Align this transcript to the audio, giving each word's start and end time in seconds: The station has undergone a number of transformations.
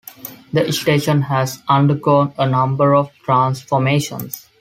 The 0.51 0.71
station 0.71 1.21
has 1.21 1.61
undergone 1.67 2.33
a 2.39 2.49
number 2.49 2.95
of 2.95 3.11
transformations. 3.23 4.47